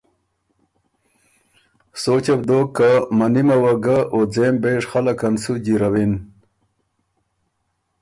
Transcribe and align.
سوچه 2.01 2.33
بو 2.37 2.43
دوک 2.47 2.67
که 2.77 2.89
منِمه 3.17 3.57
وه 3.63 3.73
ګه، 3.83 3.97
او 4.13 4.19
ځېم 4.33 4.55
بېژ 4.61 4.83
خلق 4.91 5.19
ان 5.27 5.35
سُو 5.43 5.53
جیرَوِن 5.63 6.13